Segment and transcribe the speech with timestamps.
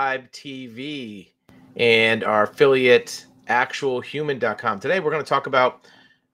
[0.00, 1.30] TV
[1.76, 4.80] and our affiliate actualhuman.com.
[4.80, 5.86] Today we're going to talk about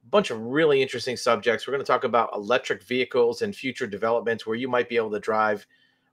[0.05, 1.67] a bunch of really interesting subjects.
[1.67, 5.11] We're going to talk about electric vehicles and future developments where you might be able
[5.11, 5.67] to drive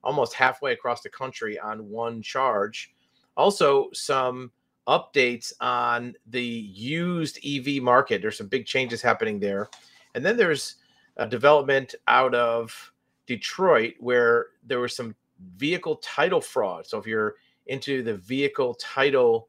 [0.04, 2.92] almost halfway across the country on one charge.
[3.38, 4.52] Also, some
[4.88, 8.22] updates on the used EV market.
[8.22, 9.70] There's some big changes happening there.
[10.16, 10.78] And then there's
[11.18, 12.92] a development out of
[13.28, 15.16] Detroit where there was some
[15.58, 16.88] vehicle title fraud.
[16.88, 17.36] So if you're
[17.68, 19.48] into the vehicle title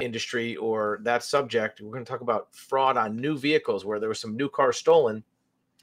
[0.00, 4.08] industry or that subject, we're going to talk about fraud on new vehicles where there
[4.08, 5.22] was some new cars stolen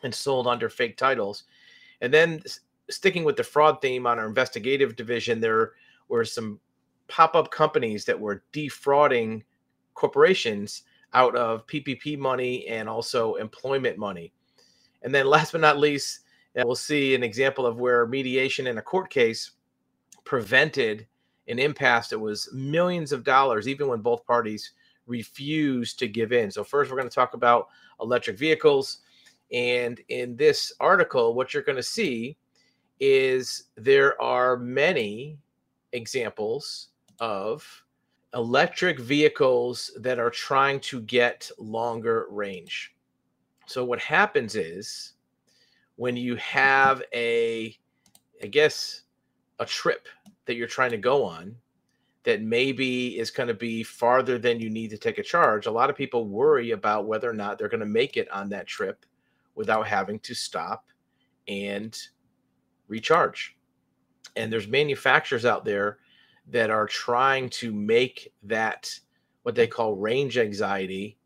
[0.02, 1.44] and sold under fake titles.
[2.02, 2.42] And then
[2.90, 5.74] sticking with the fraud theme on our investigative division, there
[6.08, 6.60] were some
[7.08, 9.44] pop-up companies that were defrauding
[9.94, 10.84] corporations
[11.14, 14.32] out of PPP money and also employment money.
[15.04, 16.22] And then last but not least,
[16.56, 19.52] we'll see an example of where mediation in a court case
[20.24, 21.06] prevented
[21.50, 24.72] an impasse that was millions of dollars, even when both parties
[25.08, 26.52] refused to give in.
[26.52, 27.68] So, first, we're going to talk about
[28.00, 29.00] electric vehicles.
[29.52, 32.38] And in this article, what you're going to see
[33.00, 35.38] is there are many
[35.94, 36.90] examples
[37.20, 37.66] of
[38.36, 42.96] electric vehicles that are trying to get longer range.
[43.66, 45.14] So, what happens is
[45.96, 47.78] when you have a,
[48.42, 49.02] I guess,
[49.60, 50.08] a trip
[50.50, 51.56] that you're trying to go on
[52.24, 55.72] that maybe is going to be farther than you need to take a charge, a
[55.72, 58.66] lot of people worry about whether or not they're going to make it on that
[58.66, 59.06] trip
[59.54, 60.86] without having to stop
[61.48, 61.96] and
[62.88, 63.58] recharge.
[64.38, 66.00] And there's manufacturers out there
[66.48, 68.92] that are trying to make that
[69.44, 71.20] what they call range anxiety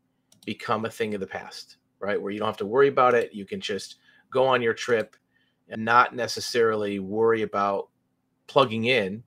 [0.44, 2.20] become a thing of the past, right?
[2.20, 3.32] Where you don't have to worry about it.
[3.32, 3.96] You can just
[4.30, 5.16] go on your trip
[5.70, 7.88] and not necessarily worry about
[8.46, 9.22] plugging in.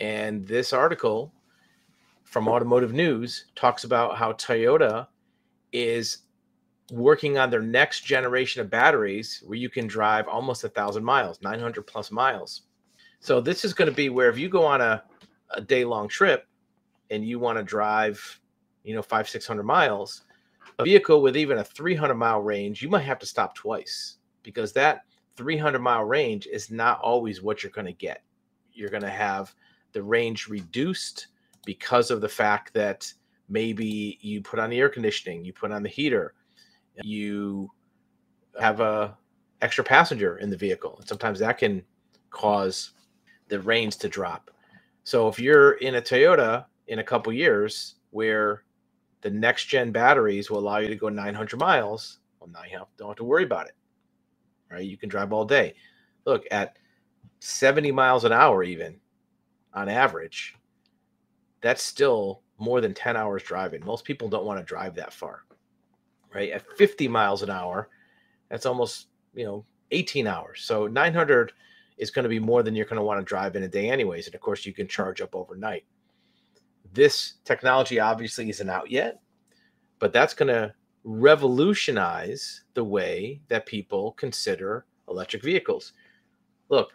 [0.00, 1.32] And this article
[2.24, 5.06] from Automotive News talks about how Toyota
[5.72, 6.18] is
[6.90, 11.40] working on their next generation of batteries where you can drive almost a thousand miles,
[11.42, 12.62] 900 plus miles.
[13.20, 15.02] So this is going to be where if you go on a,
[15.50, 16.46] a day long trip
[17.10, 18.40] and you want to drive,
[18.82, 20.22] you know, five, 600 miles,
[20.78, 24.72] a vehicle with even a 300 mile range, you might have to stop twice because
[24.72, 25.02] that
[25.36, 28.22] 300 mile range is not always what you're going to get
[28.74, 29.54] you're going to have
[29.92, 31.28] the range reduced
[31.64, 33.12] because of the fact that
[33.48, 36.34] maybe you put on the air conditioning, you put on the heater,
[37.02, 37.70] you
[38.60, 39.16] have a
[39.60, 41.82] extra passenger in the vehicle, and sometimes that can
[42.30, 42.92] cause
[43.48, 44.50] the range to drop.
[45.04, 48.64] So if you're in a Toyota in a couple years where
[49.20, 53.08] the next gen batteries will allow you to go 900 miles, well now you don't
[53.08, 53.74] have to worry about it.
[54.70, 54.84] Right?
[54.84, 55.74] You can drive all day.
[56.24, 56.76] Look at
[57.42, 59.00] 70 miles an hour, even
[59.74, 60.54] on average,
[61.60, 63.84] that's still more than 10 hours driving.
[63.84, 65.40] Most people don't want to drive that far,
[66.32, 66.52] right?
[66.52, 67.88] At 50 miles an hour,
[68.48, 70.62] that's almost, you know, 18 hours.
[70.62, 71.52] So 900
[71.98, 73.90] is going to be more than you're going to want to drive in a day,
[73.90, 74.26] anyways.
[74.26, 75.84] And of course, you can charge up overnight.
[76.92, 79.20] This technology obviously isn't out yet,
[79.98, 85.92] but that's going to revolutionize the way that people consider electric vehicles.
[86.68, 86.92] Look,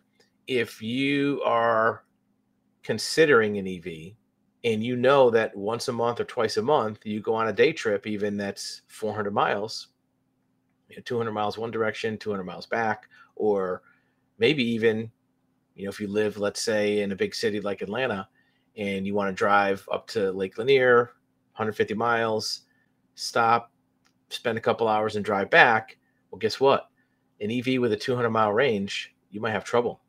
[0.48, 2.04] if you are
[2.84, 4.14] considering an EV
[4.64, 7.54] and you know that once a month or twice a month you go on a
[7.54, 9.90] day trip, even that's 400 miles,
[10.90, 13.82] you know, 200 miles one direction, 200 miles back, or
[14.40, 15.12] maybe even,
[15.76, 18.28] you know, if you live, let's say, in a big city like Atlanta
[18.78, 21.12] and you want to drive up to Lake Lanier,
[21.56, 22.62] 150 miles,
[23.16, 23.72] stop,
[24.30, 25.98] spend a couple hours and drive back.
[26.32, 26.90] Well, guess what?
[27.42, 30.02] An EV with a 200 mile range, you might have trouble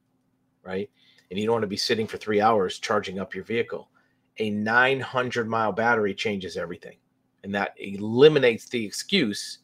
[0.63, 0.91] right?
[1.31, 3.91] And you don't want to be sitting for three hours charging up your vehicle.
[4.39, 6.97] A 900 mile battery changes everything.
[7.45, 9.59] And that eliminates the excuse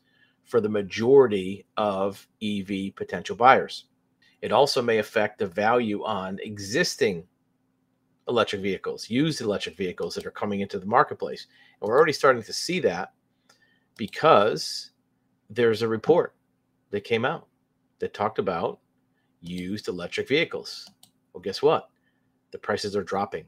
[0.44, 3.86] for the majority of EV potential buyers.
[4.42, 7.24] It also may affect the value on existing
[8.28, 11.46] electric vehicles, used electric vehicles that are coming into the marketplace.
[11.80, 13.12] And we're already starting to see that
[13.96, 14.90] because
[15.50, 16.34] there's a report
[16.90, 17.46] that came out
[17.98, 18.80] that talked about
[19.44, 20.90] used electric vehicles.
[21.32, 21.88] Well, guess what?
[22.50, 23.44] The prices are dropping,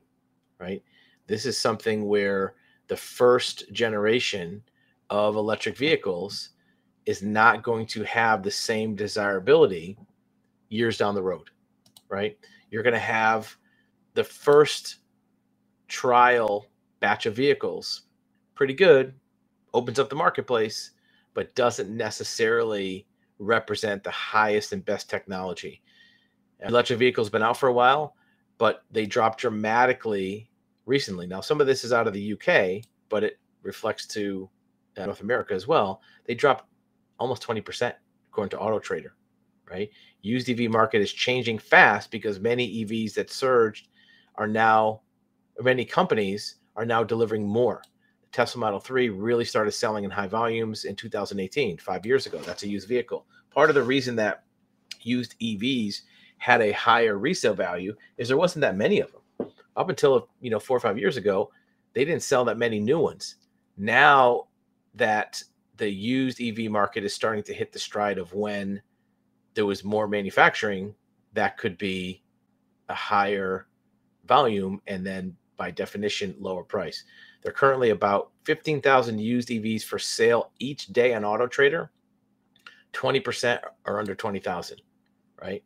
[0.58, 0.82] right?
[1.26, 2.54] This is something where
[2.88, 4.62] the first generation
[5.10, 6.50] of electric vehicles
[7.04, 9.96] is not going to have the same desirability
[10.68, 11.50] years down the road,
[12.08, 12.36] right?
[12.70, 13.56] You're going to have
[14.14, 14.96] the first
[15.88, 16.66] trial
[17.00, 18.02] batch of vehicles
[18.54, 19.14] pretty good,
[19.74, 20.92] opens up the marketplace,
[21.34, 23.06] but doesn't necessarily
[23.38, 25.82] represent the highest and best technology.
[26.60, 28.16] Electric vehicles been out for a while,
[28.58, 30.48] but they dropped dramatically
[30.86, 31.26] recently.
[31.26, 34.48] Now, some of this is out of the UK, but it reflects to
[34.96, 36.00] uh, North America as well.
[36.24, 36.68] They dropped
[37.18, 37.92] almost 20%,
[38.28, 39.14] according to Auto Trader,
[39.70, 39.90] right?
[40.22, 43.88] Used EV market is changing fast because many EVs that surged
[44.36, 45.02] are now,
[45.60, 47.82] many companies are now delivering more.
[48.32, 52.38] Tesla Model 3 really started selling in high volumes in 2018, five years ago.
[52.40, 53.26] That's a used vehicle.
[53.50, 54.44] Part of the reason that
[55.00, 56.02] used EVs
[56.38, 59.50] had a higher resale value is there wasn't that many of them.
[59.76, 61.50] Up until you know four or five years ago,
[61.94, 63.36] they didn't sell that many new ones.
[63.76, 64.48] Now
[64.94, 65.42] that
[65.76, 68.80] the used EV market is starting to hit the stride of when
[69.54, 70.94] there was more manufacturing,
[71.34, 72.22] that could be
[72.88, 73.66] a higher
[74.26, 77.04] volume and then by definition lower price.
[77.46, 81.92] There are currently about 15,000 used EVs for sale each day on Auto Trader.
[82.92, 84.82] 20% are under 20,000,
[85.40, 85.62] right?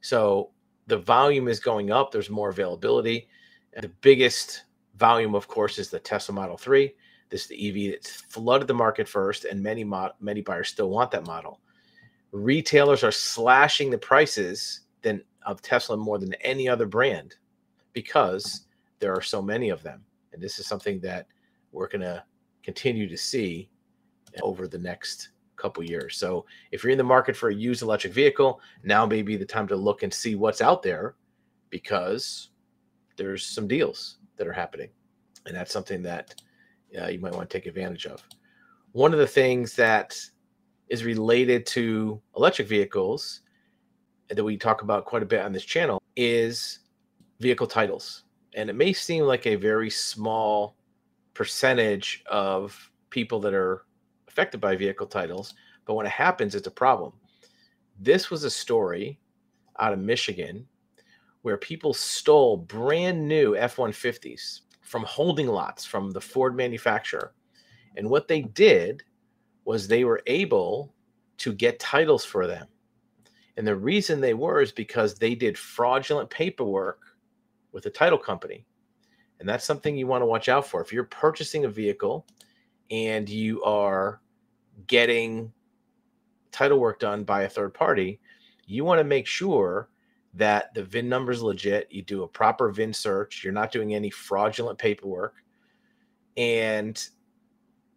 [0.00, 0.52] So
[0.86, 2.12] the volume is going up.
[2.12, 3.26] There's more availability.
[3.76, 4.66] The biggest
[4.96, 6.94] volume, of course, is the Tesla Model 3.
[7.30, 9.84] This is the EV that's flooded the market first, and many
[10.20, 11.58] many buyers still want that model.
[12.30, 17.34] Retailers are slashing the prices than of Tesla more than any other brand
[17.92, 18.68] because
[19.00, 20.04] there are so many of them.
[20.34, 21.26] And this is something that
[21.72, 22.22] we're going to
[22.62, 23.70] continue to see
[24.42, 26.16] over the next couple years.
[26.16, 29.44] So if you're in the market for a used electric vehicle, now may be the
[29.44, 31.14] time to look and see what's out there
[31.70, 32.50] because
[33.16, 34.90] there's some deals that are happening.
[35.46, 36.34] And that's something that
[37.00, 38.22] uh, you might want to take advantage of.
[38.92, 40.18] One of the things that
[40.88, 43.40] is related to electric vehicles
[44.28, 46.80] that we talk about quite a bit on this channel is
[47.40, 48.24] vehicle titles.
[48.54, 50.76] And it may seem like a very small
[51.34, 53.84] percentage of people that are
[54.28, 55.54] affected by vehicle titles,
[55.84, 57.12] but when it happens, it's a problem.
[58.00, 59.18] This was a story
[59.78, 60.66] out of Michigan
[61.42, 67.34] where people stole brand new F 150s from holding lots from the Ford manufacturer.
[67.96, 69.02] And what they did
[69.64, 70.94] was they were able
[71.38, 72.66] to get titles for them.
[73.56, 77.00] And the reason they were is because they did fraudulent paperwork
[77.74, 78.64] with a title company.
[79.40, 80.80] And that's something you want to watch out for.
[80.80, 82.24] If you're purchasing a vehicle
[82.90, 84.22] and you are
[84.86, 85.52] getting
[86.52, 88.20] title work done by a third party,
[88.64, 89.90] you want to make sure
[90.34, 91.88] that the VIN number is legit.
[91.90, 93.42] You do a proper VIN search.
[93.44, 95.34] You're not doing any fraudulent paperwork.
[96.36, 97.02] And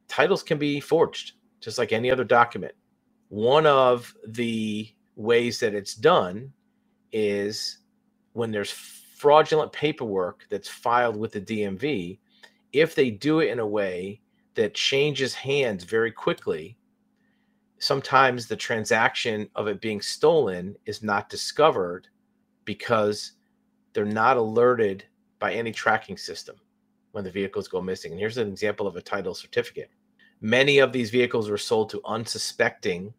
[0.08, 2.74] titles can be forged just like any other document.
[3.30, 6.52] One of the ways that it's done
[7.12, 7.80] is
[8.34, 8.72] when there's
[9.18, 12.20] fraudulent paperwork that's filed with the DMV,
[12.72, 14.22] if they do it in a way
[14.54, 16.78] that changes hands very quickly,
[17.80, 22.08] sometimes the transaction of it being stolen is not discovered
[22.64, 23.32] because
[23.94, 25.04] they're not alerted
[25.40, 26.56] by any tracking system
[27.12, 28.12] when the vehicles go missing.
[28.12, 29.90] And here's an example of a title certificate.
[30.42, 33.12] Many of these vehicles were sold to unsuspecting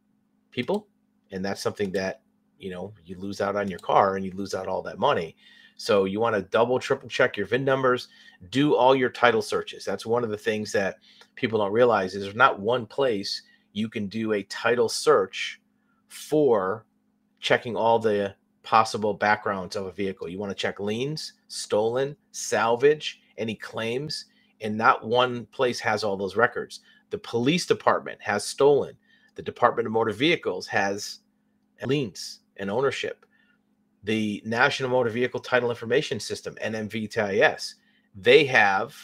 [0.53, 0.87] people,
[1.33, 2.21] and that's something that
[2.56, 5.35] you know you lose out on your car and you lose out all that money.
[5.78, 8.08] So you want to double, triple check your VIN numbers,
[8.50, 9.84] do all your title searches.
[9.84, 10.96] That's one of the things that
[11.36, 13.42] people don't realize is there's not one place
[13.72, 15.60] you can do a title search
[16.08, 16.84] for
[17.38, 18.34] checking all the
[18.64, 20.28] possible backgrounds of a vehicle.
[20.28, 24.25] You want to check liens, stolen, salvage, any claims,
[24.60, 26.80] and not one place has all those records.
[27.11, 28.97] The police department has stolen.
[29.37, 31.20] The Department of Motor Vehicles has
[31.87, 33.25] liens and ownership
[34.09, 37.75] the National Motor Vehicle Title Information System, NMVTIS,
[38.15, 38.97] they have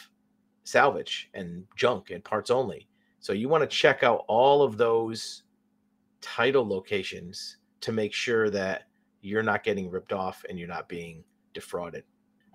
[0.64, 2.88] salvage and junk and parts only.
[3.20, 5.42] So you want to check out all of those
[6.22, 8.84] title locations to make sure that
[9.20, 12.04] you're not getting ripped off and you're not being defrauded.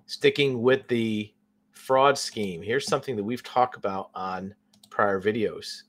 [0.08, 1.32] Sticking with the
[1.70, 4.56] fraud scheme, here's something that we've talked about on
[4.90, 5.84] prior videos.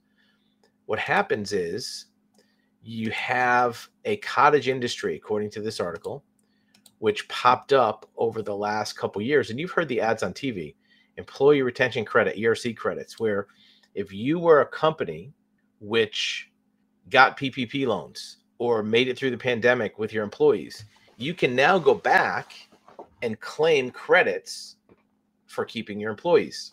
[0.84, 2.04] What happens is
[2.82, 6.22] you have a cottage industry, according to this article,
[7.00, 9.50] which popped up over the last couple years.
[9.50, 10.74] And you've heard the ads on TV
[11.16, 13.48] employee retention credit, ERC credits, where
[13.94, 15.32] if you were a company
[15.80, 16.50] which
[17.08, 20.84] got PPP loans or made it through the pandemic with your employees,
[21.16, 22.52] you can now go back
[23.22, 24.76] and claim credits
[25.46, 26.72] for keeping your employees,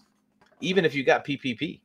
[0.61, 1.81] even if you got PPP.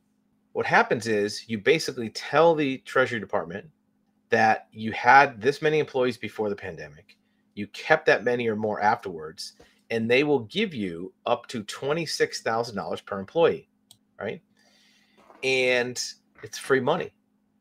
[0.52, 3.66] What happens is you basically tell the Treasury Department
[4.30, 7.16] that you had this many employees before the pandemic
[7.54, 9.54] you kept that many or more afterwards,
[9.90, 13.68] and they will give you up to $26,000 per employee,
[14.18, 14.42] right?
[15.42, 16.02] And
[16.42, 17.12] it's free money.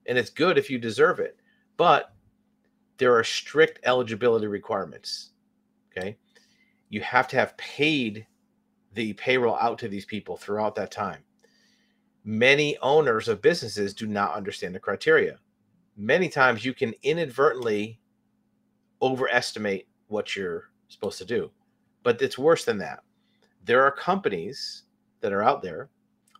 [0.07, 1.37] And it's good if you deserve it.
[1.77, 2.13] But
[2.97, 5.31] there are strict eligibility requirements.
[5.95, 6.17] Okay.
[6.89, 8.27] you have to have paid
[8.93, 11.23] the payroll out to these people throughout that time.
[12.23, 15.39] Many owners of businesses do not understand the criteria.
[15.97, 17.99] Many times you can inadvertently
[19.01, 21.49] overestimate what you're supposed to do.
[22.03, 23.01] But it's worse than that.
[23.65, 24.83] There are companies
[25.21, 25.89] that are out there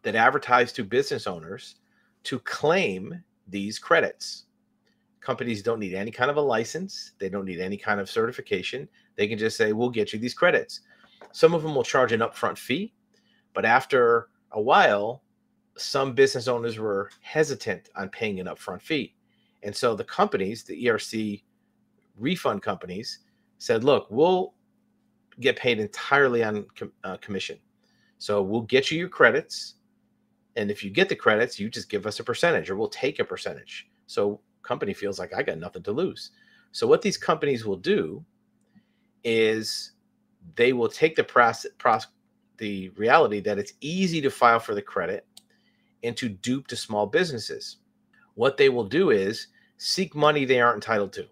[0.04, 1.76] that advertise to business owners
[2.24, 4.46] to claim these credits.
[5.20, 8.88] Companies don't need any kind of a license, they don't need any kind of certification.
[9.16, 10.82] They can just say, We'll get you these credits.
[11.32, 12.94] Some of them will charge an upfront fee,
[13.54, 15.22] but after a while,
[15.78, 19.16] some business owners were hesitant on paying an upfront fee.
[19.64, 21.44] And so the companies, the ERC
[22.22, 23.20] refund companies,
[23.58, 24.54] said, Look, we'll
[25.40, 27.58] get paid entirely on com- uh, commission.
[28.18, 29.76] So we'll get you your credits.
[30.56, 33.20] And if you get the credits, you just give us a percentage or we'll take
[33.20, 33.90] a percentage.
[34.08, 36.32] So company feels like I got nothing to lose.
[36.72, 38.24] So what these companies will do
[39.24, 39.94] is
[40.56, 42.08] they will take the process,
[42.58, 45.26] the reality that it's easy to file for the credit
[46.04, 47.78] and to dupe to small businesses.
[48.36, 49.48] What they will do is
[49.78, 51.28] seek money they aren't entitled to.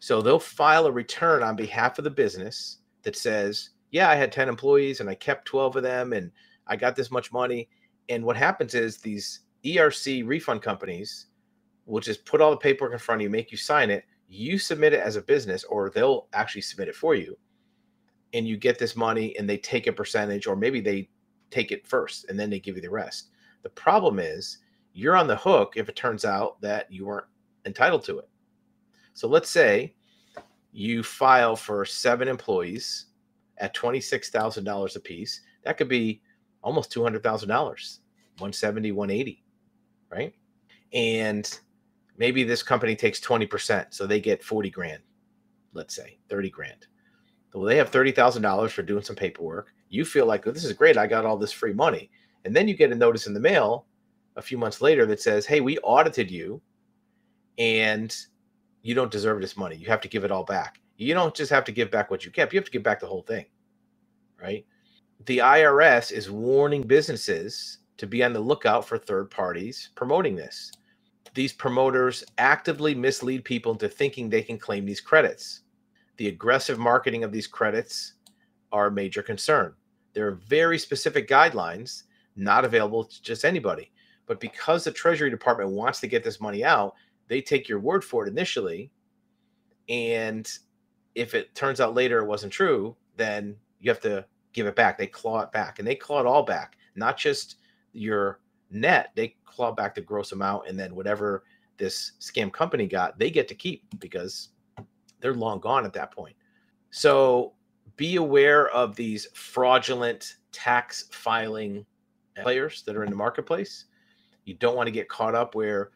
[0.00, 4.32] So they'll file a return on behalf of the business that says, yeah, I had
[4.32, 6.32] 10 employees and I kept 12 of them and
[6.66, 7.68] I got this much money.
[8.08, 11.26] And what happens is these ERC refund companies
[11.84, 14.04] will just put all the paperwork in front of you, make you sign it.
[14.26, 17.36] You submit it as a business, or they'll actually submit it for you.
[18.32, 21.10] And you get this money and they take a percentage, or maybe they
[21.50, 23.30] take it first and then they give you the rest.
[23.64, 24.58] The problem is
[24.94, 27.26] you're on the hook if it turns out that you weren't
[27.66, 28.29] entitled to it.
[29.14, 29.94] So let's say
[30.72, 33.06] you file for seven employees
[33.58, 35.40] at $26,000 a piece.
[35.64, 36.22] That could be
[36.62, 39.44] almost $200,000, 170, 180,
[40.10, 40.34] right?
[40.92, 41.60] And
[42.16, 45.02] maybe this company takes 20%, so they get 40 grand,
[45.72, 46.86] let's say 30 grand.
[47.52, 49.72] Well, they have $30,000 for doing some paperwork.
[49.88, 50.96] You feel like, this is great.
[50.96, 52.10] I got all this free money.
[52.44, 53.86] And then you get a notice in the mail
[54.36, 56.62] a few months later that says, hey, we audited you
[57.58, 58.16] and
[58.82, 59.76] you don't deserve this money.
[59.76, 60.80] You have to give it all back.
[60.96, 63.00] You don't just have to give back what you kept, you have to give back
[63.00, 63.46] the whole thing,
[64.40, 64.66] right?
[65.26, 70.72] The IRS is warning businesses to be on the lookout for third parties promoting this.
[71.34, 75.62] These promoters actively mislead people into thinking they can claim these credits.
[76.16, 78.14] The aggressive marketing of these credits
[78.72, 79.74] are a major concern.
[80.12, 82.04] There are very specific guidelines
[82.36, 83.90] not available to just anybody.
[84.26, 86.94] But because the Treasury Department wants to get this money out,
[87.30, 88.90] they take your word for it initially.
[89.88, 90.50] And
[91.14, 94.98] if it turns out later it wasn't true, then you have to give it back.
[94.98, 97.58] They claw it back and they claw it all back, not just
[97.92, 98.40] your
[98.72, 100.66] net, they claw back the gross amount.
[100.66, 101.44] And then whatever
[101.76, 104.48] this scam company got, they get to keep because
[105.20, 106.34] they're long gone at that point.
[106.90, 107.52] So
[107.96, 111.86] be aware of these fraudulent tax filing
[112.42, 113.84] players that are in the marketplace.
[114.46, 115.92] You don't want to get caught up where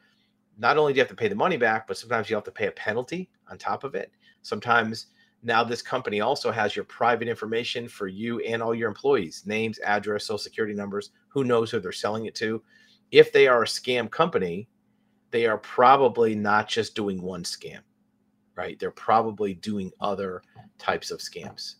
[0.59, 2.51] not only do you have to pay the money back, but sometimes you have to
[2.51, 4.13] pay a penalty on top of it.
[4.43, 5.07] Sometimes
[5.43, 9.79] now this company also has your private information for you and all your employees names,
[9.81, 11.11] address, social security numbers.
[11.29, 12.63] Who knows who they're selling it to?
[13.11, 14.69] If they are a scam company,
[15.31, 17.81] they are probably not just doing one scam,
[18.57, 18.79] right?
[18.79, 20.43] They're probably doing other
[20.79, 21.77] types of scams.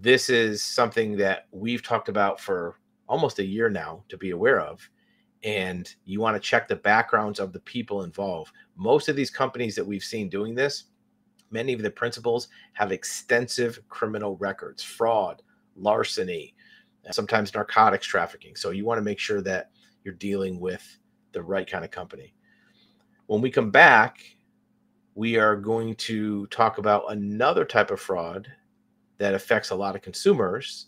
[0.00, 2.76] This is something that we've talked about for
[3.08, 4.88] almost a year now to be aware of
[5.44, 8.52] and you want to check the backgrounds of the people involved.
[8.76, 10.84] Most of these companies that we've seen doing this,
[11.50, 15.42] many of the principals have extensive criminal records, fraud,
[15.76, 16.54] larceny,
[17.10, 18.56] sometimes narcotics trafficking.
[18.56, 19.70] So you want to make sure that
[20.04, 20.98] you're dealing with
[21.32, 22.34] the right kind of company.
[23.26, 24.18] When we come back,
[25.14, 28.48] we are going to talk about another type of fraud
[29.18, 30.86] that affects a lot of consumers.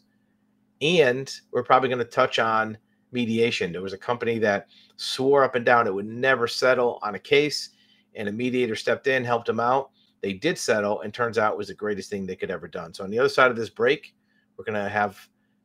[0.80, 2.78] And we're probably going to touch on
[3.12, 3.72] mediation.
[3.72, 7.18] There was a company that swore up and down it would never settle on a
[7.18, 7.70] case,
[8.14, 9.90] and a mediator stepped in, helped them out.
[10.22, 12.92] They did settle, and turns out it was the greatest thing they could ever done.
[12.92, 14.14] So on the other side of this break,
[14.56, 15.18] we're going to have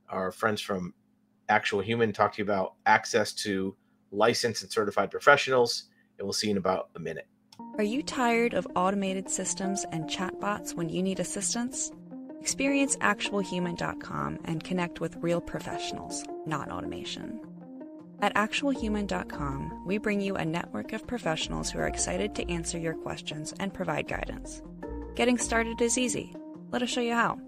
[0.10, 0.94] our friends from
[1.50, 3.76] Actual Human talk to you about access to
[4.12, 7.28] licensed and certified professionals, and we'll see you in about a minute.
[7.78, 11.92] Are you tired of automated systems and chatbots when you need assistance?
[12.46, 17.40] Experience actualhuman.com and connect with real professionals, not automation.
[18.22, 22.94] At actualhuman.com, we bring you a network of professionals who are excited to answer your
[22.94, 24.62] questions and provide guidance.
[25.16, 26.36] Getting started is easy.
[26.72, 27.40] Let us show you how.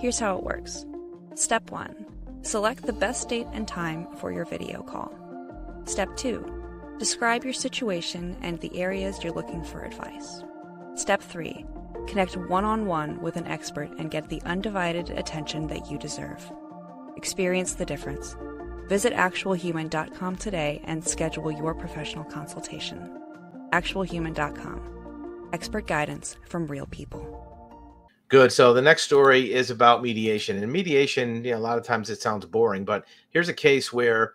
[0.00, 0.86] Here's how it works
[1.34, 2.06] Step 1
[2.42, 5.12] Select the best date and time for your video call.
[5.84, 10.44] Step 2 Describe your situation and the areas you're looking for advice.
[10.94, 11.66] Step 3
[12.08, 16.50] Connect one on one with an expert and get the undivided attention that you deserve.
[17.18, 18.34] Experience the difference.
[18.86, 23.20] Visit actualhuman.com today and schedule your professional consultation.
[23.74, 25.50] Actualhuman.com.
[25.52, 27.44] Expert guidance from real people.
[28.28, 28.52] Good.
[28.52, 30.62] So the next story is about mediation.
[30.62, 33.92] And mediation, you know, a lot of times it sounds boring, but here's a case
[33.92, 34.32] where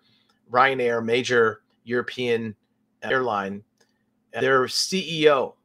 [0.52, 2.56] Ryanair, major European
[3.02, 3.64] airline,
[4.32, 5.56] their CEO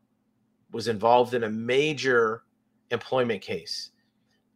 [0.72, 2.44] was involved in a major
[2.90, 3.90] employment case.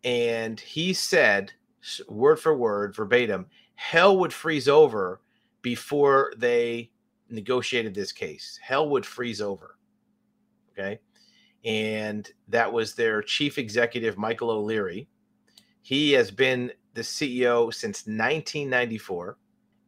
[0.05, 1.53] And he said,
[2.09, 5.21] word for word, verbatim, hell would freeze over
[5.63, 6.91] before they
[7.29, 8.59] negotiated this case.
[8.63, 9.79] Hell would freeze over.
[10.73, 11.01] Okay.
[11.65, 15.09] And that was their chief executive, Michael O'Leary.
[15.83, 19.39] He has been the CEO since 1994.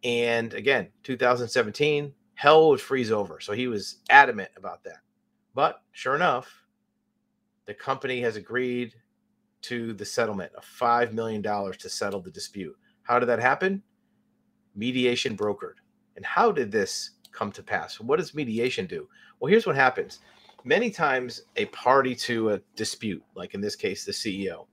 [0.05, 3.41] And again, 2017, hell would freeze over.
[3.41, 4.99] So he was adamant about that.
[5.55, 6.65] But sure enough,
[7.67, 8.95] the company has agreed
[9.63, 12.77] to the settlement of $5 million to settle the dispute.
[13.03, 13.83] How did that happen?
[14.75, 15.77] Mediation brokered.
[16.17, 18.01] And how did this come to pass?
[18.01, 19.09] What does mediation do?
[19.39, 20.21] Well, here's what happens.
[20.65, 24.67] Many times, a party to a dispute, like in this case, the CEO,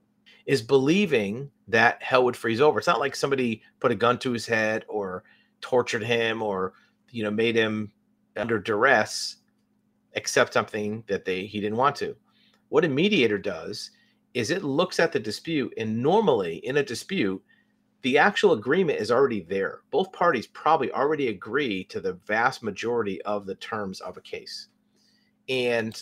[0.45, 2.79] is believing that hell would freeze over.
[2.79, 5.23] It's not like somebody put a gun to his head or
[5.59, 6.73] tortured him or
[7.11, 7.91] you know made him
[8.35, 9.37] under duress
[10.15, 12.15] accept something that they he didn't want to.
[12.69, 13.91] What a mediator does
[14.33, 17.43] is it looks at the dispute and normally in a dispute
[18.01, 19.81] the actual agreement is already there.
[19.91, 24.69] Both parties probably already agree to the vast majority of the terms of a case.
[25.49, 26.01] And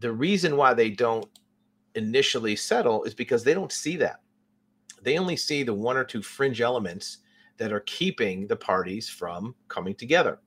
[0.00, 1.26] the reason why they don't
[1.94, 4.20] initially settle is because they don't see that.
[5.02, 7.18] They only see the one or two fringe elements
[7.56, 10.38] that are keeping the parties from coming together.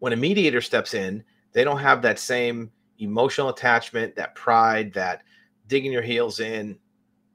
[0.00, 5.22] When a mediator steps in, they don't have that same emotional attachment, that pride, that
[5.66, 6.78] digging your heels in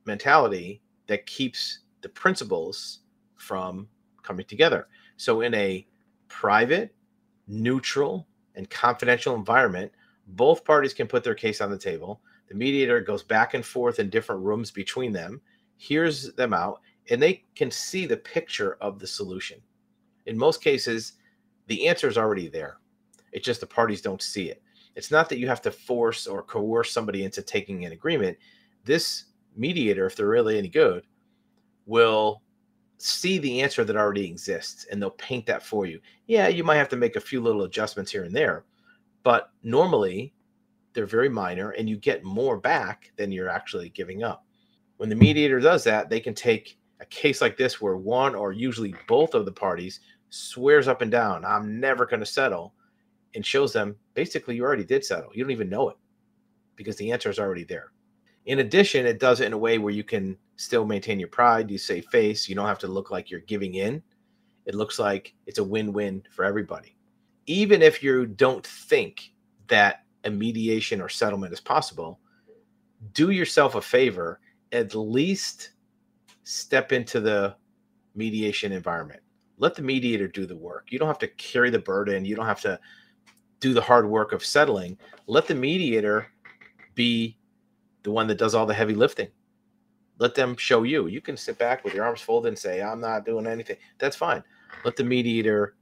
[0.05, 2.99] mentality that keeps the principals
[3.38, 3.88] from
[4.21, 4.88] coming together.
[5.17, 5.88] So, in a
[6.27, 6.93] private,
[7.48, 9.91] neutral, and confidential environment,
[10.27, 12.22] both parties can put their case on the table.
[12.50, 15.41] The mediator goes back and forth in different rooms between them,
[15.77, 19.59] hears them out, and they can see the picture of the solution.
[20.25, 21.13] In most cases,
[21.67, 22.78] the answer is already there.
[23.31, 24.61] It's just the parties don't see it.
[24.96, 28.37] It's not that you have to force or coerce somebody into taking an agreement.
[28.85, 31.03] This mediator, if they're really any good,
[31.85, 32.42] will
[32.98, 36.00] see the answer that already exists and they'll paint that for you.
[36.27, 38.65] Yeah, you might have to make a few little adjustments here and there,
[39.24, 40.33] but normally
[40.94, 44.46] they're very minor and you get more back than you're actually giving up.
[44.98, 48.51] When the mediator does that, they can take a case like this where one or
[48.51, 52.74] usually both of the parties swears up and down, I'm never going to settle
[53.35, 55.31] and shows them basically you already did settle.
[55.33, 55.98] You don't even know it
[56.75, 57.92] because the answer is already there.
[58.46, 61.70] In addition, it does it in a way where you can still maintain your pride.
[61.70, 62.50] You say face.
[62.50, 64.01] You don't have to look like you're giving in.
[64.65, 66.96] It looks like it's a win win for everybody.
[67.46, 69.33] Even if you don't think
[69.68, 72.20] that a mediation or settlement is possible,
[73.13, 74.39] do yourself a favor,
[74.72, 75.72] at least
[76.44, 77.55] step into the
[78.15, 79.22] mediation environment.
[79.57, 80.87] Let the mediator do the work.
[80.89, 82.25] You don't have to carry the burden.
[82.25, 82.79] You don't have to
[83.59, 84.98] do the hard work of settling.
[85.27, 86.27] Let the mediator
[86.95, 87.37] be
[88.03, 89.27] the one that does all the heavy lifting.
[90.19, 91.07] Let them show you.
[91.07, 93.77] You can sit back with your arms folded and say, I'm not doing anything.
[93.98, 94.43] That's fine.
[94.83, 95.75] Let the mediator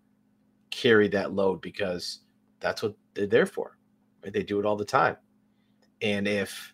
[0.69, 2.19] carry that load because
[2.59, 3.77] that's what they're there for.
[4.23, 4.33] Right?
[4.33, 5.17] They do it all the time.
[6.01, 6.73] And if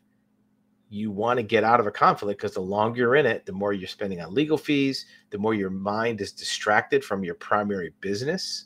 [0.90, 3.52] you want to get out of a conflict, because the longer you're in it, the
[3.52, 7.94] more you're spending on legal fees, the more your mind is distracted from your primary
[8.02, 8.66] business.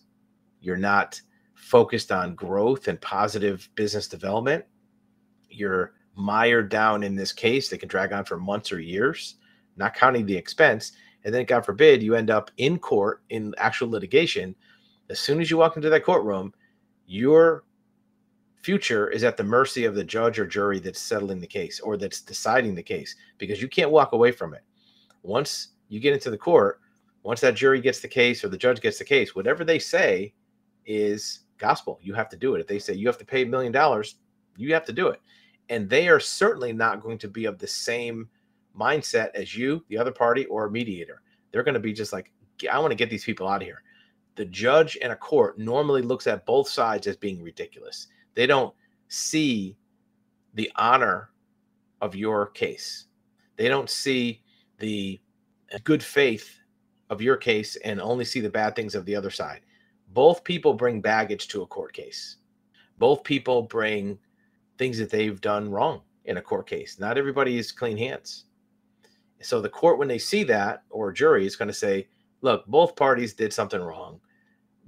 [0.60, 1.22] You're not
[1.58, 4.64] focused on growth and positive business development,
[5.50, 9.36] you're mired down in this case that can drag on for months or years,
[9.76, 10.94] not counting the expense.
[11.26, 14.56] And then, God forbid, you end up in court in actual litigation.
[15.10, 16.54] As soon as you walk into that courtroom,
[17.06, 17.64] your
[18.62, 21.98] future is at the mercy of the judge or jury that's settling the case or
[21.98, 24.62] that's deciding the case because you can't walk away from it.
[25.24, 26.80] Once you get into the court,
[27.24, 30.34] once that jury gets the case or the judge gets the case, whatever they say
[30.86, 32.00] is gospel.
[32.02, 32.62] You have to do it.
[32.62, 34.16] If they say you have to pay a million dollars,
[34.56, 35.22] you have to do it.
[35.70, 38.30] And they are certainly not going to be of the same
[38.78, 41.22] mindset as you, the other party, or a mediator.
[41.52, 42.32] They're going to be just like,
[42.72, 43.84] I want to get these people out of here.
[44.36, 48.08] The judge in a court normally looks at both sides as being ridiculous.
[48.36, 48.74] They don't
[49.08, 49.78] see
[50.54, 51.32] the honor
[52.02, 53.06] of your case.
[53.58, 54.44] They don't see
[54.78, 55.20] the
[55.84, 56.60] good faith
[57.10, 59.62] of your case and only see the bad things of the other side
[60.10, 62.38] both people bring baggage to a court case.
[62.98, 64.18] Both people bring
[64.78, 67.00] things that they've done wrong in a court case.
[67.00, 68.46] Not everybody is clean hands.
[69.42, 72.08] So the court, when they see that, or jury is going to say,
[72.42, 74.20] look, both parties did something wrong.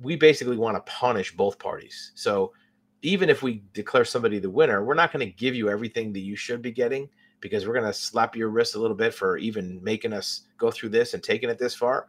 [0.01, 2.11] We basically want to punish both parties.
[2.15, 2.53] So
[3.01, 6.19] even if we declare somebody the winner, we're not going to give you everything that
[6.19, 7.09] you should be getting
[7.41, 10.71] because we're going to slap your wrist a little bit for even making us go
[10.71, 12.07] through this and taking it this far.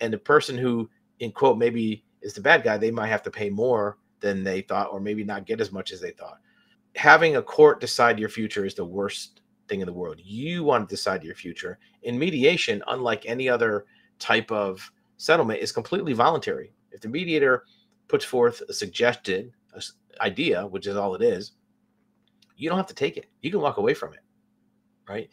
[0.00, 0.90] And the person who,
[1.20, 4.62] in quote, maybe is the bad guy, they might have to pay more than they
[4.62, 6.38] thought, or maybe not get as much as they thought.
[6.96, 10.20] Having a court decide your future is the worst thing in the world.
[10.22, 11.78] You want to decide your future.
[12.02, 13.84] In mediation, unlike any other
[14.18, 16.72] type of settlement, is completely voluntary.
[16.92, 17.64] If the mediator
[18.08, 19.52] puts forth a suggested
[20.20, 21.52] idea, which is all it is,
[22.56, 23.26] you don't have to take it.
[23.42, 24.20] You can walk away from it.
[25.08, 25.28] Right?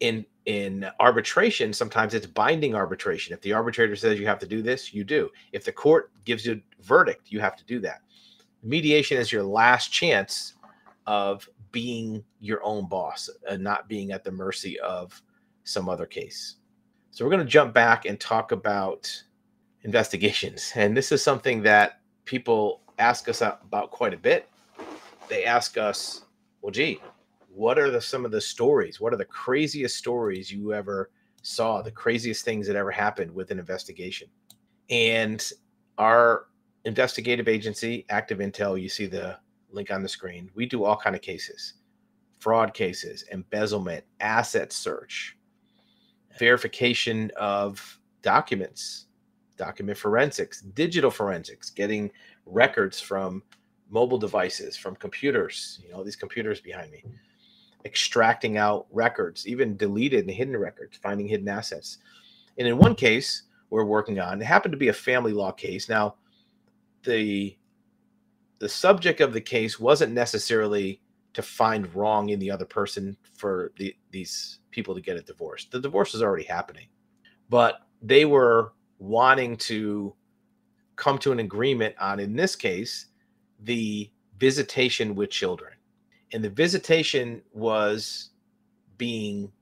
[0.00, 3.32] In in arbitration, sometimes it's binding arbitration.
[3.32, 5.30] If the arbitrator says you have to do this, you do.
[5.52, 8.02] If the court gives you a verdict, you have to do that.
[8.62, 10.54] Mediation is your last chance
[11.06, 15.20] of being your own boss and not being at the mercy of
[15.64, 16.56] some other case.
[17.10, 19.10] So we're going to jump back and talk about
[19.82, 20.72] investigations.
[20.74, 24.48] And this is something that people ask us about quite a bit.
[25.28, 26.24] They ask us,
[26.60, 27.00] well, gee,
[27.54, 29.00] what are the, some of the stories?
[29.00, 31.10] What are the craziest stories you ever
[31.42, 31.82] saw?
[31.82, 34.28] The craziest things that ever happened with an investigation?
[34.90, 35.50] And
[35.96, 36.46] our
[36.84, 39.38] investigative agency, Active Intel, you see the
[39.70, 40.50] link on the screen.
[40.54, 41.74] We do all kind of cases,
[42.40, 45.36] fraud cases, embezzlement, asset search,
[46.38, 49.06] verification of documents,
[49.56, 52.10] document forensics, digital forensics, getting
[52.46, 53.42] records from
[53.88, 57.04] mobile devices, from computers, you know, these computers behind me,
[57.84, 61.98] extracting out records, even deleted and hidden records, finding hidden assets.
[62.58, 65.88] And in one case we're working on, it happened to be a family law case.
[65.88, 66.16] Now,
[67.02, 67.56] the
[68.60, 71.00] the subject of the case wasn't necessarily
[71.34, 75.66] to find wrong in the other person for the, these people to get a divorce.
[75.70, 76.86] The divorce is already happening,
[77.50, 80.14] but they were wanting to
[80.96, 83.06] come to an agreement on, in this case,
[83.60, 85.73] the visitation with children.
[86.34, 88.30] And the visitation was
[88.98, 89.52] being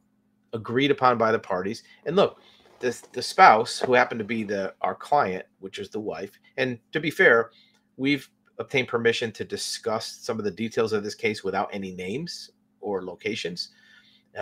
[0.52, 1.82] agreed upon by the parties.
[2.06, 2.40] And look,
[2.80, 6.78] the, the spouse, who happened to be the our client, which is the wife, and
[6.92, 7.50] to be fair,
[7.96, 12.50] we've obtained permission to discuss some of the details of this case without any names
[12.80, 13.68] or locations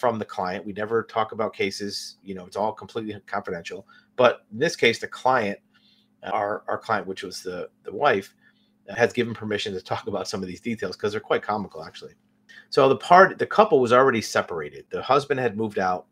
[0.01, 0.65] from the client.
[0.65, 3.87] We never talk about cases, you know, it's all completely confidential.
[4.17, 5.59] But in this case, the client
[6.23, 8.35] our our client, which was the the wife,
[8.89, 12.15] has given permission to talk about some of these details because they're quite comical, actually.
[12.71, 14.87] So the part the couple was already separated.
[14.91, 16.07] The husband had moved out.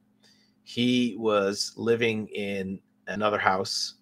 [0.65, 3.95] He was living in another house,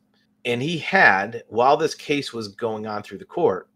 [0.44, 3.68] and he had, while this case was going on through the court,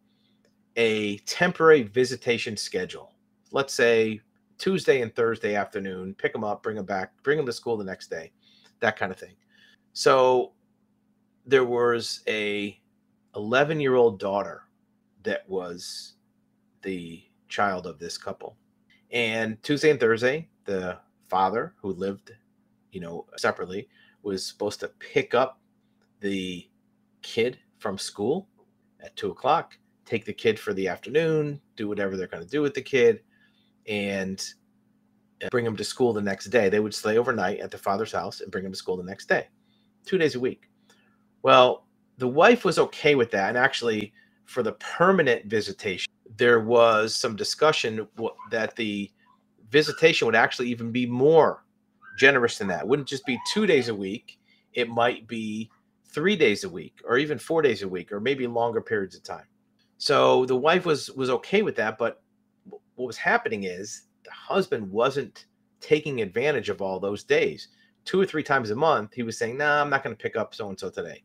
[0.77, 3.13] a temporary visitation schedule.
[3.53, 4.21] Let's say
[4.59, 7.85] Tuesday and Thursday afternoon, pick them up, bring them back, bring them to school the
[7.85, 8.33] next day,
[8.81, 9.35] that kind of thing.
[9.93, 10.53] So
[11.47, 12.81] there was a
[13.37, 14.63] 11 year old daughter
[15.23, 16.15] that was
[16.83, 18.57] the child of this couple.
[19.13, 22.33] And Tuesday and Thursday, the father who lived,
[22.93, 23.89] you know, separately
[24.23, 25.61] was supposed to pick up
[26.21, 26.69] the
[27.23, 28.49] kid from school
[29.01, 32.63] at two o'clock, take the kid for the afternoon, do whatever they're going to do
[32.63, 33.21] with the kid,
[33.89, 34.53] and
[35.43, 36.69] uh, bring him to school the next day.
[36.69, 39.29] They would stay overnight at the father's house and bring him to school the next
[39.29, 39.49] day,
[40.05, 40.69] two days a week.
[41.43, 41.87] Well,
[42.19, 43.49] the wife was okay with that.
[43.49, 44.13] And actually,
[44.51, 48.09] for the permanent visitation, there was some discussion
[48.51, 49.09] that the
[49.71, 51.65] visitation would actually even be more
[52.19, 52.81] generous than that.
[52.81, 54.41] It wouldn't just be two days a week,
[54.73, 55.71] it might be
[56.05, 59.23] three days a week, or even four days a week, or maybe longer periods of
[59.23, 59.47] time.
[59.99, 62.21] So the wife was was okay with that, but
[62.97, 65.47] what was happening is the husband wasn't
[65.81, 67.69] taking advantage of all those days.
[68.05, 70.35] Two or three times a month, he was saying, "Nah, I'm not going to pick
[70.35, 71.23] up so and so today."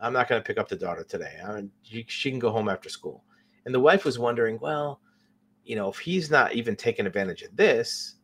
[0.00, 1.38] I'm not going to pick up the daughter today.
[1.44, 3.24] I mean, she, can go home after school.
[3.64, 5.00] And the wife was wondering, well,
[5.64, 8.16] you know, if he's not even taking advantage of this,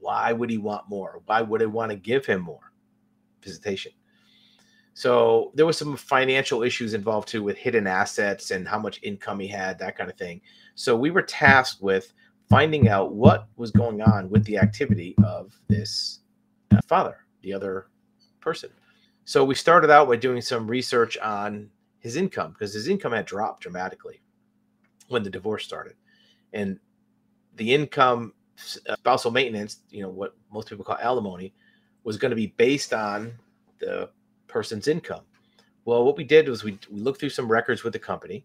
[0.00, 1.22] why would he want more?
[1.26, 2.72] Why would I want to give him more
[3.42, 3.92] visitation?
[4.92, 9.40] So there was some financial issues involved too with hidden assets and how much income
[9.40, 10.40] he had, that kind of thing.
[10.76, 12.12] So we were tasked with
[12.48, 16.20] finding out what was going on with the activity of this
[16.70, 17.88] uh, father, the other
[18.40, 18.70] person.
[19.24, 23.24] So we started out by doing some research on his income because his income had
[23.24, 24.20] dropped dramatically
[25.08, 25.94] when the divorce started.
[26.52, 26.78] And
[27.56, 28.34] the income,
[28.88, 31.54] uh, spousal maintenance, you know, what most people call alimony,
[32.04, 33.32] was going to be based on
[33.78, 34.10] the
[34.46, 35.22] person's income.
[35.86, 38.44] Well, what we did was we, we looked through some records with the company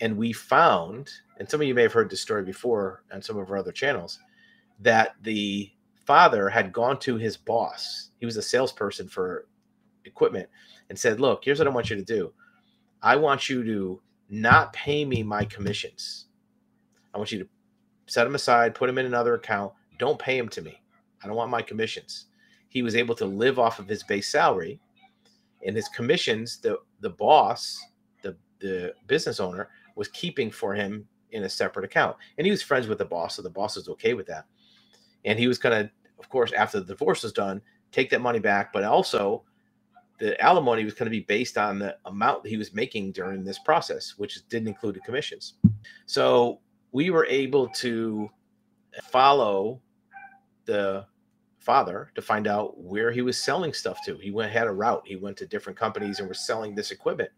[0.00, 3.36] and we found, and some of you may have heard this story before on some
[3.36, 4.18] of our other channels,
[4.78, 5.70] that the
[6.06, 8.10] father had gone to his boss.
[8.18, 9.46] He was a salesperson for
[10.04, 10.48] equipment
[10.90, 12.32] and said, Look, here's what I want you to do.
[13.02, 16.26] I want you to not pay me my commissions.
[17.14, 17.48] I want you to
[18.08, 19.72] set them aside, put them in another account.
[19.98, 20.80] Don't pay them to me.
[21.22, 22.26] I don't want my commissions.
[22.68, 24.80] He was able to live off of his base salary
[25.66, 27.80] and his commissions, the the boss,
[28.22, 32.16] the the business owner, was keeping for him in a separate account.
[32.38, 34.46] And he was friends with the boss, so the boss was okay with that.
[35.24, 38.72] And he was gonna, of course, after the divorce was done, take that money back,
[38.72, 39.44] but also
[40.20, 43.58] the alimony was going to be based on the amount he was making during this
[43.58, 45.54] process, which didn't include the commissions.
[46.06, 46.60] So
[46.92, 48.28] we were able to
[49.10, 49.80] follow
[50.66, 51.06] the
[51.58, 54.16] father to find out where he was selling stuff to.
[54.18, 55.02] He went had a route.
[55.06, 57.30] He went to different companies and was selling this equipment.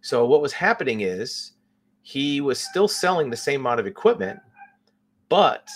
[0.00, 1.52] So what was happening is
[2.02, 4.38] he was still selling the same amount of equipment,
[5.28, 5.68] but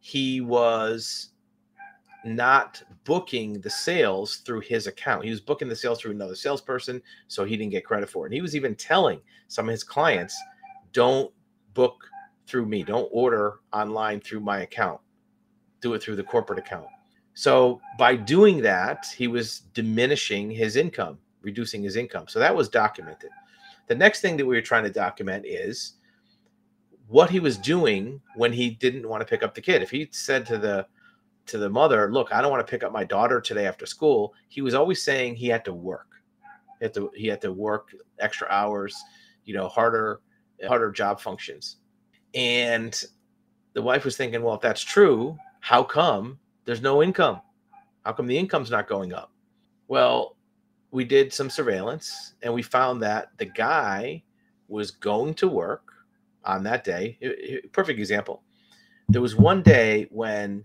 [0.00, 1.30] he was
[2.24, 5.24] not booking the sales through his account.
[5.24, 8.28] He was booking the sales through another salesperson, so he didn't get credit for it.
[8.28, 10.36] And he was even telling some of his clients,
[10.92, 11.30] don't
[11.74, 11.96] book
[12.46, 15.00] through me, don't order online through my account,
[15.80, 16.86] do it through the corporate account.
[17.34, 22.26] So by doing that, he was diminishing his income, reducing his income.
[22.28, 23.30] So that was documented.
[23.88, 25.94] The next thing that we were trying to document is
[27.08, 29.82] what he was doing when he didn't want to pick up the kid.
[29.82, 30.86] If he said to the
[31.46, 34.34] to the mother, "Look, I don't want to pick up my daughter today after school,"
[34.48, 36.08] he was always saying he had to work.
[36.78, 38.96] He had to he had to work extra hours,
[39.44, 40.20] you know, harder
[40.66, 41.76] harder job functions.
[42.34, 43.02] And
[43.74, 47.40] the wife was thinking, "Well, if that's true, how come there's no income?
[48.04, 49.32] How come the income's not going up?
[49.88, 50.36] Well,
[50.90, 54.22] we did some surveillance and we found that the guy
[54.68, 55.90] was going to work
[56.44, 57.18] on that day.
[57.72, 58.42] Perfect example.
[59.08, 60.64] There was one day when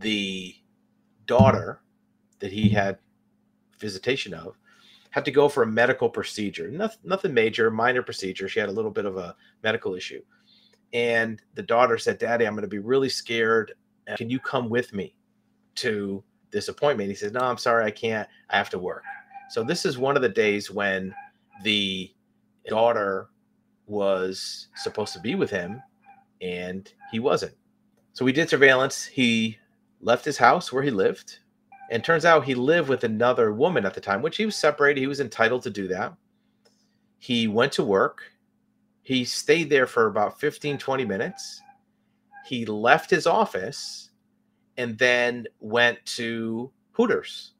[0.00, 0.54] the
[1.26, 1.80] daughter
[2.40, 2.98] that he had
[3.78, 4.56] visitation of
[5.10, 6.70] had to go for a medical procedure.
[6.70, 8.48] Nothing, nothing major, minor procedure.
[8.48, 10.22] She had a little bit of a medical issue.
[10.92, 13.72] And the daughter said, Daddy, I'm going to be really scared.
[14.16, 15.14] Can you come with me?
[15.76, 17.08] to this appointment.
[17.08, 18.28] He says, No, I'm sorry, I can't.
[18.50, 19.02] I have to work.
[19.48, 21.14] So this is one of the days when
[21.64, 22.12] the
[22.66, 23.30] daughter
[23.86, 25.82] was supposed to be with him
[26.40, 27.54] and he wasn't.
[28.12, 29.04] So we did surveillance.
[29.04, 29.58] He
[30.00, 31.38] left his house where he lived.
[31.90, 35.00] And turns out he lived with another woman at the time, which he was separated.
[35.00, 36.14] He was entitled to do that.
[37.18, 38.22] He went to work.
[39.02, 41.60] He stayed there for about 15, 20 minutes.
[42.46, 44.10] He left his office
[44.76, 47.52] and then went to Hooters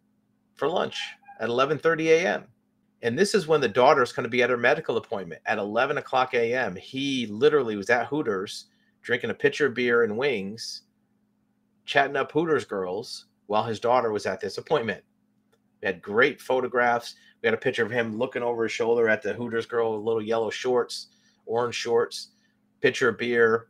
[0.54, 0.98] for lunch
[1.40, 2.44] at 11:30 a.m.
[3.02, 5.98] And this is when the daughter's going to be at her medical appointment at 11
[5.98, 6.76] o'clock a.m.
[6.76, 8.66] He literally was at Hooters
[9.02, 10.82] drinking a pitcher of beer and wings,
[11.84, 15.02] chatting up Hooters girls while his daughter was at this appointment.
[15.82, 17.14] We had great photographs.
[17.42, 20.04] We had a picture of him looking over his shoulder at the Hooters girl with
[20.04, 21.08] little yellow shorts,
[21.46, 22.30] orange shorts,
[22.80, 23.68] pitcher of beer,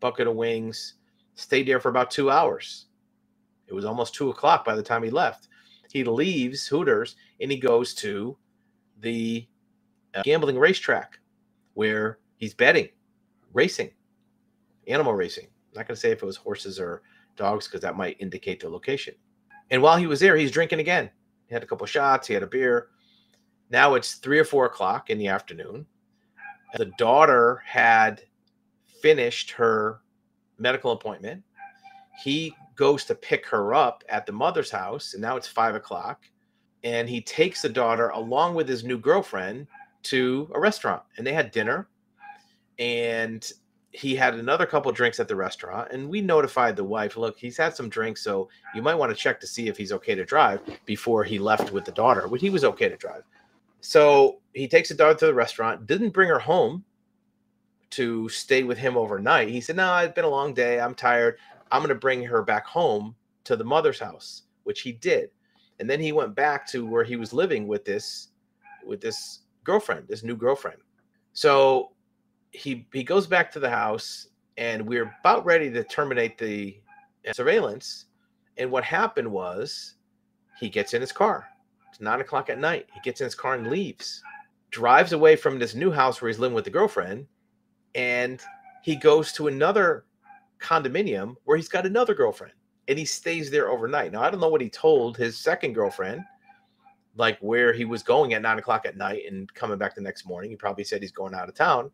[0.00, 0.94] bucket of wings
[1.34, 2.86] stayed there for about two hours.
[3.66, 5.48] It was almost two o'clock by the time he left.
[5.90, 8.36] He leaves Hooters and he goes to
[9.00, 9.46] the
[10.14, 11.18] uh, gambling racetrack
[11.74, 12.88] where he's betting,
[13.52, 13.90] racing,
[14.86, 15.46] animal racing.
[15.46, 17.02] I'm not going to say if it was horses or
[17.36, 19.14] dogs because that might indicate the location.
[19.70, 21.10] And while he was there, he's drinking again.
[21.46, 22.88] He had a couple shots, he had a beer.
[23.70, 25.86] Now it's three or four o'clock in the afternoon.
[26.76, 28.22] The daughter had
[29.00, 30.02] finished her
[30.58, 31.42] medical appointment.
[32.22, 36.24] He goes to pick her up at the mother's house, and now it's five o'clock.
[36.84, 39.66] And he takes the daughter along with his new girlfriend
[40.04, 41.88] to a restaurant, and they had dinner.
[42.78, 43.50] And
[43.92, 47.58] he had another couple drinks at the restaurant, and we notified the wife, look, he's
[47.58, 50.24] had some drinks, so you might want to check to see if he's okay to
[50.24, 53.22] drive before he left with the daughter, but he was okay to drive.
[53.80, 56.84] So he takes the daughter to the restaurant, didn't bring her home
[57.90, 59.48] to stay with him overnight.
[59.48, 60.80] He said, No, it's been a long day.
[60.80, 61.38] I'm tired.
[61.70, 65.30] I'm going to bring her back home to the mother's house, which he did.
[65.78, 68.28] And then he went back to where he was living with this
[68.84, 70.78] with this girlfriend, this new girlfriend.
[71.34, 71.92] So
[72.52, 76.78] he he goes back to the house and we're about ready to terminate the
[77.28, 78.06] uh, surveillance.
[78.58, 79.94] And what happened was
[80.60, 81.48] he gets in his car.
[81.90, 82.86] It's nine o'clock at night.
[82.92, 84.22] He gets in his car and leaves,
[84.70, 87.26] drives away from this new house where he's living with the girlfriend,
[87.94, 88.40] and
[88.82, 90.04] he goes to another
[90.60, 92.54] condominium where he's got another girlfriend
[92.88, 94.12] and he stays there overnight.
[94.12, 96.22] Now, I don't know what he told his second girlfriend,
[97.16, 100.26] like where he was going at nine o'clock at night and coming back the next
[100.26, 100.50] morning.
[100.50, 101.90] He probably said he's going out of town.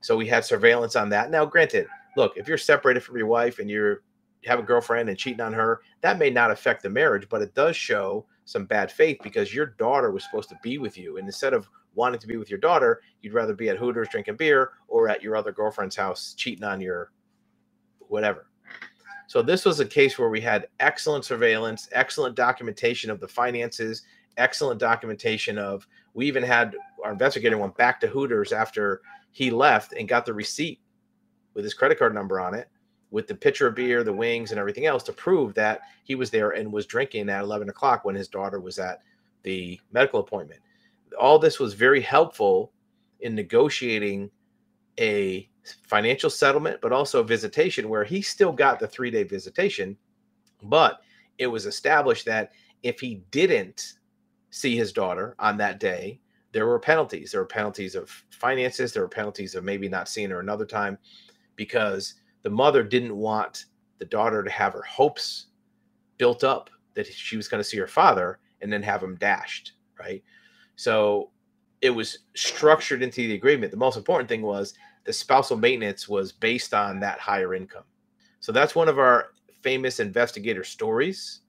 [0.00, 1.30] So we had surveillance on that.
[1.30, 1.86] Now, granted,
[2.16, 4.02] look, if you're separated from your wife and you're
[4.46, 7.54] have a girlfriend and cheating on her, that may not affect the marriage, but it
[7.54, 11.18] does show some bad faith because your daughter was supposed to be with you.
[11.18, 14.36] And instead of wanting to be with your daughter, you'd rather be at Hooters drinking
[14.36, 17.12] beer or at your other girlfriend's house cheating on your
[17.98, 18.46] whatever.
[19.26, 24.02] So this was a case where we had excellent surveillance, excellent documentation of the finances,
[24.36, 29.92] excellent documentation of we even had our investigator went back to Hooters after he left
[29.92, 30.80] and got the receipt
[31.54, 32.68] with his credit card number on it
[33.10, 36.30] with the pitcher of beer, the wings, and everything else to prove that he was
[36.30, 39.00] there and was drinking at 11 o'clock when his daughter was at
[39.42, 40.60] the medical appointment.
[41.18, 42.72] All this was very helpful
[43.20, 44.30] in negotiating
[44.98, 45.48] a
[45.82, 49.96] financial settlement, but also visitation where he still got the three day visitation.
[50.62, 51.00] But
[51.38, 53.94] it was established that if he didn't
[54.50, 56.20] see his daughter on that day,
[56.52, 57.32] there were penalties.
[57.32, 58.92] There were penalties of finances.
[58.92, 60.98] There were penalties of maybe not seeing her another time
[61.56, 63.66] because the mother didn't want
[63.98, 65.46] the daughter to have her hopes
[66.18, 69.72] built up that she was going to see her father and then have him dashed,
[69.98, 70.22] right?
[70.76, 71.30] So
[71.80, 73.70] it was structured into the agreement.
[73.70, 77.84] The most important thing was the spousal maintenance was based on that higher income.
[78.40, 79.32] So that's one of our
[79.62, 81.40] famous investigator stories.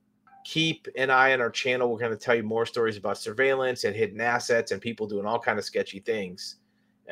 [0.44, 1.92] Keep an eye on our channel.
[1.92, 5.26] We're going to tell you more stories about surveillance and hidden assets and people doing
[5.26, 6.58] all kind of sketchy things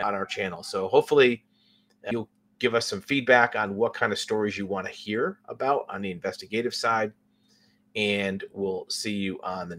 [0.03, 0.63] on our channel.
[0.63, 1.43] So hopefully
[2.09, 5.85] you'll give us some feedback on what kind of stories you want to hear about
[5.89, 7.13] on the investigative side.
[7.95, 9.75] And we'll see you on the